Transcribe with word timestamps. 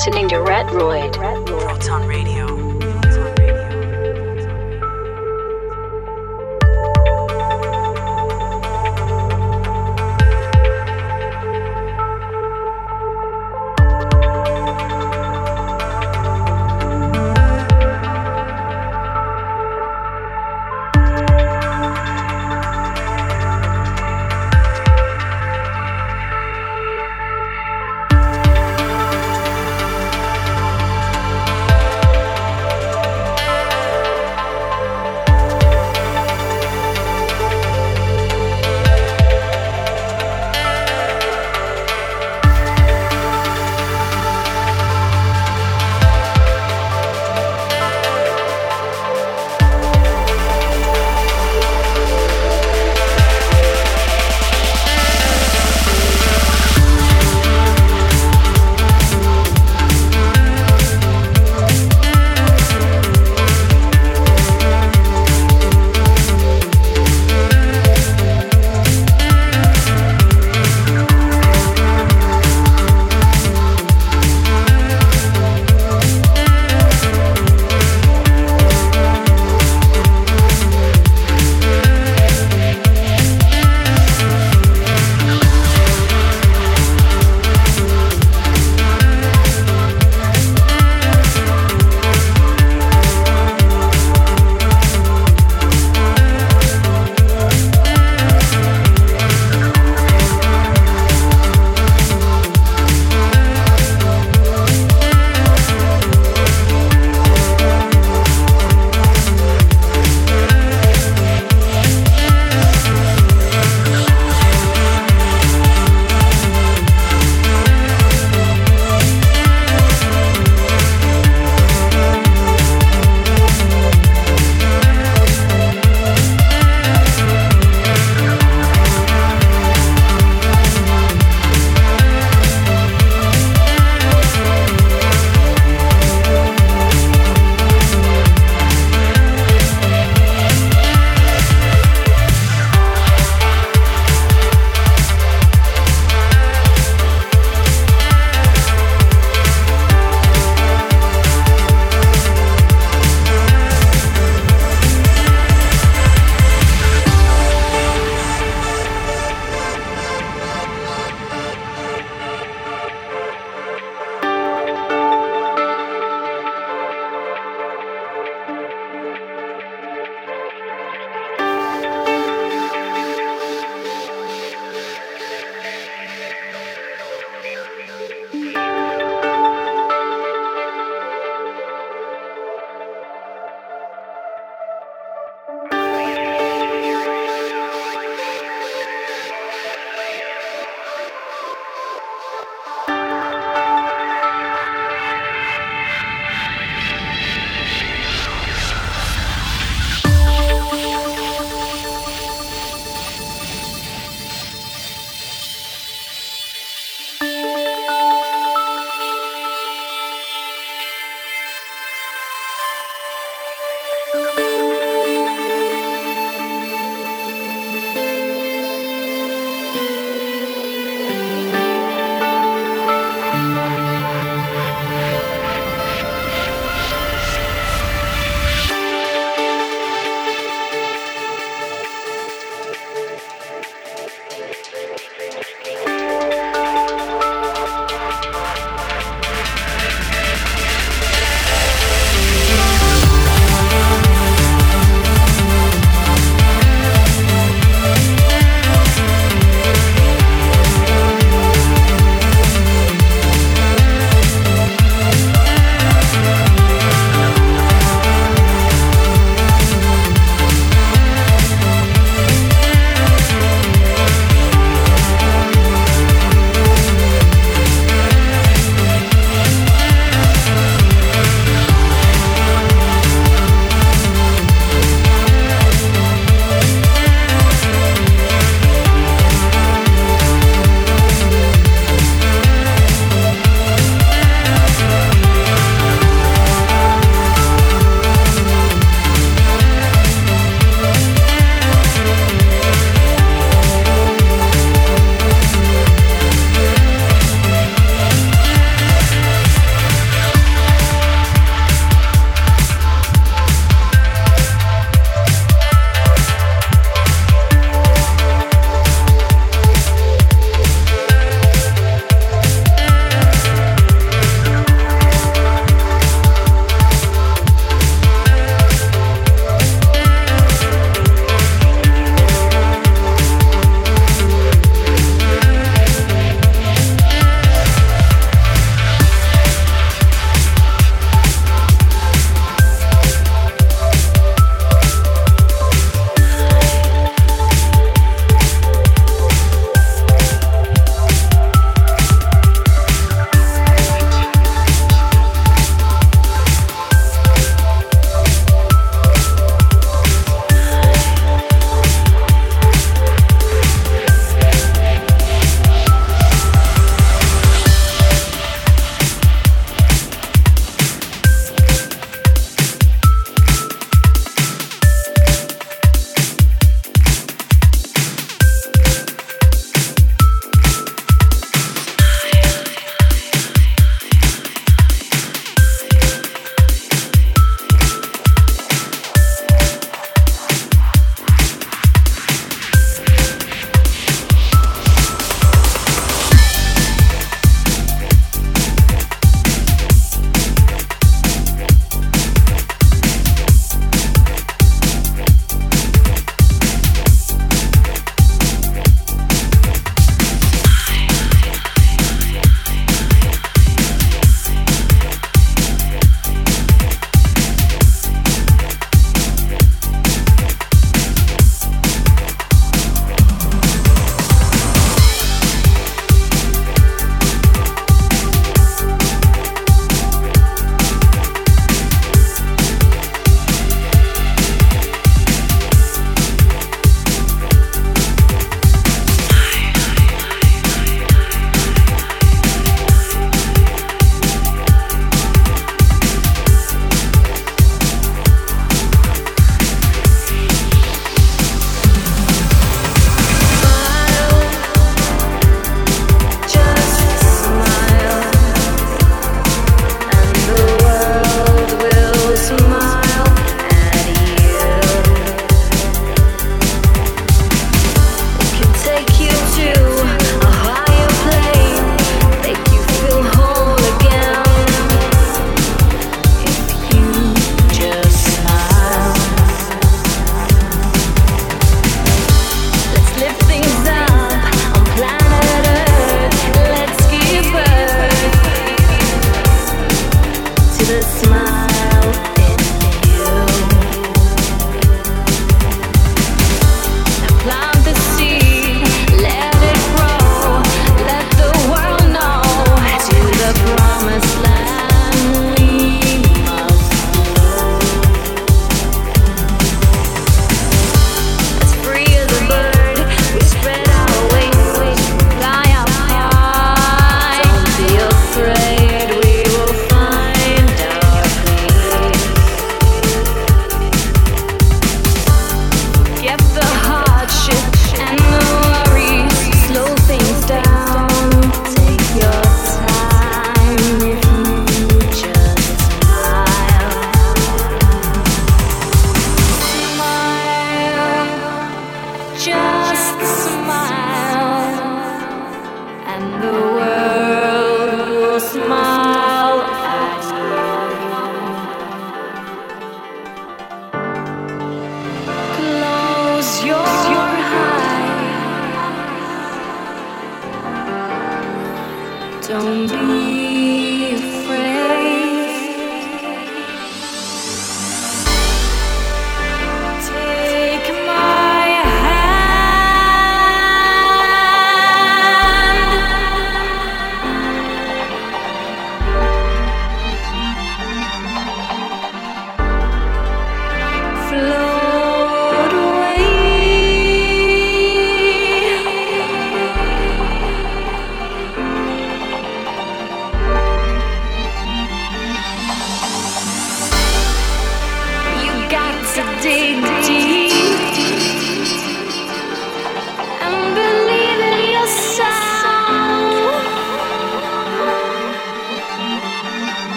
listening 0.00 0.30
to 0.30 0.36
Retroid. 0.36 1.12
Proton 1.60 2.08
Radio. 2.08 2.59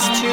Is 0.00 0.20
to 0.20 0.29